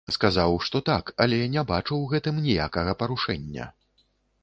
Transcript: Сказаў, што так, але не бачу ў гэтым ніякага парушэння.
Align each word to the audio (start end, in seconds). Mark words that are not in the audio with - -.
Сказаў, 0.13 0.55
што 0.67 0.81
так, 0.89 1.11
але 1.27 1.39
не 1.57 1.63
бачу 1.73 1.89
ў 1.97 2.05
гэтым 2.15 2.43
ніякага 2.49 2.99
парушэння. 3.03 3.73